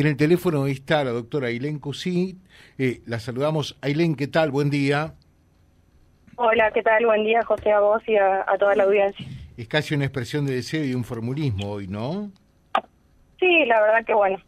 [0.00, 2.38] en el teléfono está la doctora Ailén Cusit.
[2.78, 3.78] Eh, la saludamos.
[3.82, 4.50] Ailén, ¿qué tal?
[4.50, 5.14] Buen día.
[6.36, 7.04] Hola, ¿qué tal?
[7.04, 9.26] Buen día, José, a vos y a, toda la audiencia.
[9.58, 12.30] Es casi una expresión de deseo y un formulismo hoy, ¿no?
[13.38, 14.38] Sí, la verdad que bueno.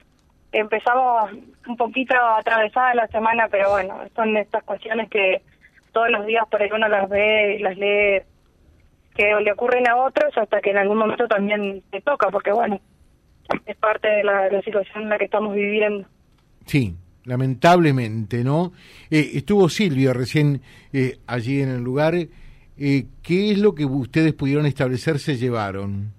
[0.52, 1.32] Empezamos
[1.66, 5.42] un poquito atravesada la semana, pero bueno, son estas cuestiones que
[5.92, 8.22] todos los días por ahí uno las ve y las lee
[9.14, 12.80] que le ocurren a otros hasta que en algún momento también te toca, porque bueno,
[13.66, 16.06] es parte de la, situación en la que estamos viviendo.
[16.66, 18.72] Sí, lamentablemente, ¿no?
[19.10, 20.60] Eh, estuvo Silvio recién
[20.92, 22.14] eh, allí en el lugar.
[22.14, 26.12] Eh, ¿Qué es lo que ustedes pudieron establecer, se llevaron?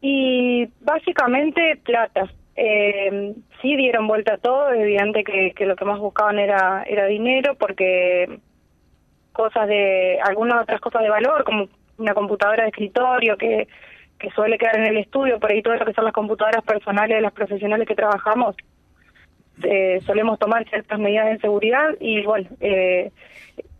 [0.00, 2.30] Y básicamente plata.
[2.56, 7.06] Eh, sí dieron vuelta a todo, evidente que, que lo que más buscaban era, era
[7.06, 8.40] dinero, porque
[9.32, 13.68] cosas de, algunas otras cosas de valor, como una computadora de escritorio que,
[14.18, 17.16] que suele quedar en el estudio, por ahí todo lo que son las computadoras personales
[17.16, 18.56] de las profesionales que trabajamos,
[19.62, 23.10] eh, solemos tomar ciertas medidas de seguridad y bueno, eh,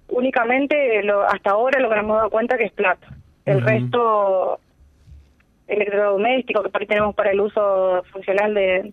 [0.08, 3.08] únicamente lo, hasta ahora lo que nos hemos dado cuenta que es plata.
[3.45, 4.61] El resto
[5.67, 8.92] electrodoméstico que por ahí tenemos para el uso funcional de,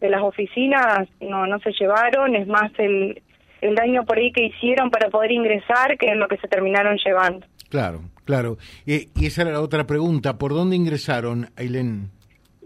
[0.00, 3.22] de las oficinas no no se llevaron, es más el
[3.62, 6.98] el daño por ahí que hicieron para poder ingresar, que es lo que se terminaron
[7.02, 7.46] llevando.
[7.70, 8.58] Claro, claro.
[8.84, 12.10] y esa era la otra pregunta, ¿por dónde ingresaron, Ailén?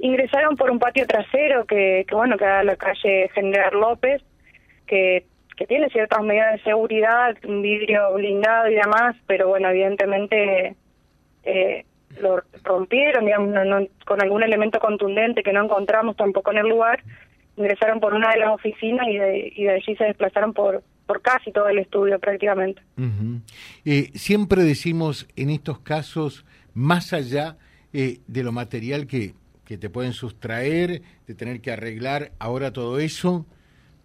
[0.01, 4.23] Ingresaron por un patio trasero que, que bueno, que da la calle General López,
[4.87, 5.25] que,
[5.57, 10.75] que tiene ciertas medidas de seguridad, un vidrio blindado y demás, pero bueno, evidentemente
[11.45, 11.85] eh,
[12.21, 17.03] lo rompieron, digamos, con algún elemento contundente que no encontramos tampoco en el lugar,
[17.57, 21.23] ingresaron por una de las oficinas y de, y de allí se desplazaron por, por
[21.23, 22.83] casi todo el estudio prácticamente.
[23.85, 27.57] eh, siempre decimos en estos casos, más allá
[27.93, 29.35] eh, de lo material que,
[29.65, 33.47] que te pueden sustraer, de tener que arreglar ahora todo eso,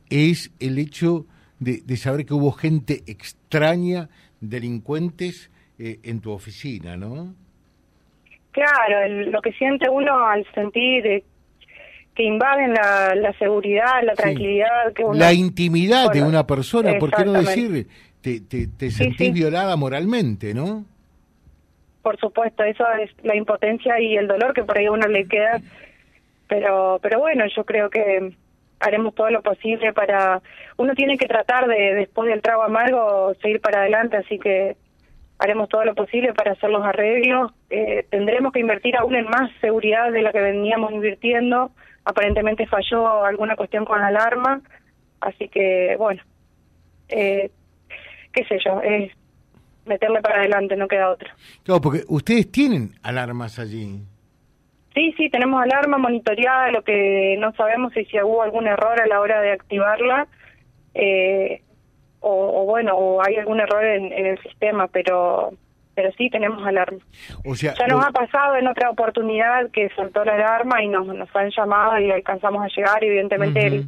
[0.10, 1.26] es el hecho
[1.60, 5.52] de, de saber que hubo gente extraña, delincuentes,
[5.84, 7.34] eh, en tu oficina, ¿no?
[8.52, 11.24] Claro, lo que siente uno al sentir
[12.24, 14.94] invaden la, la seguridad, la tranquilidad.
[14.94, 17.88] que La intimidad de una persona, ¿por qué no decir?
[18.22, 20.86] Te, te, te sentís violada moralmente, ¿no?
[22.02, 25.28] Por supuesto, eso es la impotencia y el dolor que por ahí a uno le
[25.28, 25.62] queda.
[26.48, 28.34] Pero, pero bueno, yo creo que
[28.80, 30.42] haremos todo lo posible para...
[30.78, 34.76] Uno tiene que tratar de, después del trago amargo, seguir para adelante, así que
[35.38, 37.52] haremos todo lo posible para hacer los arreglos.
[37.70, 41.72] Eh, tendremos que invertir aún en más seguridad de la que veníamos invirtiendo
[42.06, 44.62] aparentemente falló alguna cuestión con la alarma,
[45.20, 46.22] así que bueno,
[47.10, 47.52] eh,
[48.34, 49.12] qué sé yo, es
[49.86, 51.36] meterle para adelante, no queda otra.
[51.64, 54.02] Claro, porque ustedes tienen alarmas allí.
[54.94, 59.08] Sí, sí, tenemos alarma monitoreada, lo que no sabemos es si hubo algún error a
[59.08, 60.28] la hora de activarla,
[60.94, 61.62] eh,
[62.20, 65.54] o, bueno, o hay algún error en el sistema, pero
[65.96, 67.00] pero sí tenemos alarma.
[67.46, 71.06] O sea, ya nos ha pasado en otra oportunidad que soltó la alarma y nos,
[71.08, 73.86] nos han llamado y alcanzamos a llegar, evidentemente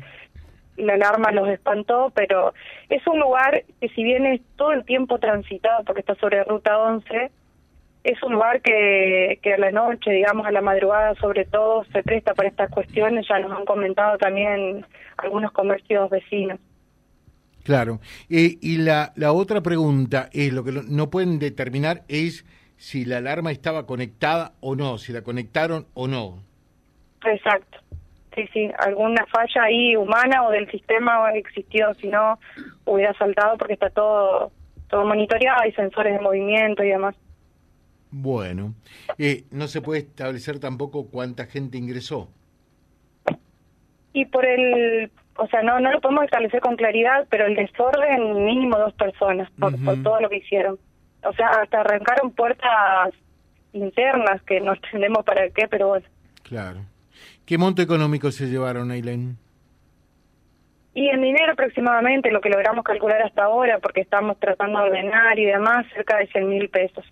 [0.78, 2.54] la alarma los espantó, pero
[2.90, 6.78] es un lugar que si bien es todo el tiempo transitado, porque está sobre Ruta
[6.78, 7.32] 11,
[8.04, 12.04] es un lugar que, que a la noche, digamos a la madrugada sobre todo, se
[12.04, 14.86] presta para estas cuestiones, ya nos han comentado también
[15.18, 16.60] algunos comercios vecinos.
[17.64, 18.00] Claro.
[18.30, 22.46] Eh, y la, la otra pregunta es, lo que no pueden determinar es
[22.78, 26.44] si la alarma estaba conectada o no, si la conectaron o no.
[27.26, 27.80] Exacto.
[28.36, 32.40] Sí, sí, alguna falla ahí humana o del sistema existió, si no
[32.86, 34.52] hubiera saltado porque está todo
[34.90, 37.16] todo monitoreado, hay sensores de movimiento y demás.
[38.12, 38.76] Bueno,
[39.18, 42.30] eh, no se puede establecer tampoco cuánta gente ingresó.
[44.14, 48.46] Y por el o sea, no no lo podemos establecer con claridad, pero el desorden
[48.46, 49.74] mínimo dos personas por,
[50.04, 50.78] todo lo que hicieron.
[51.24, 53.14] O sea, hasta arrancaron puertas
[53.74, 56.06] internas que no entendemos para qué, pero bueno.
[56.44, 56.82] Claro.
[57.46, 59.38] ¿Qué monto económico se llevaron, Aileen?
[60.96, 65.40] Y en dinero aproximadamente, lo que logramos calcular hasta ahora, porque estamos tratando de ordenar
[65.40, 67.04] y demás, cerca de 100 mil pesos.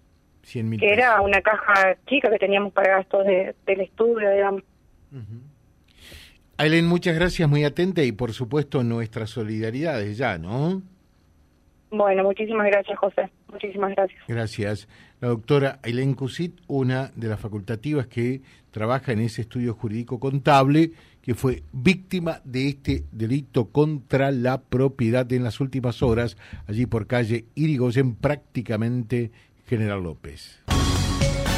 [0.44, 4.64] 100 mil Que era una caja chica que teníamos para gastos de, del estudio, digamos.
[6.62, 10.84] Aileen, muchas gracias, muy atenta y por supuesto nuestra solidaridad ya, ¿no?
[11.90, 13.32] Bueno, muchísimas gracias, José.
[13.52, 14.22] Muchísimas gracias.
[14.28, 14.88] Gracias.
[15.22, 20.92] La doctora Aileen Cusit, una de las facultativas que trabaja en ese estudio jurídico contable,
[21.24, 26.38] que fue víctima de este delito contra la propiedad en las últimas horas,
[26.68, 29.32] allí por calle Irigoyen, prácticamente
[29.66, 30.61] General López.